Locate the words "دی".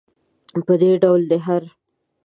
1.29-1.39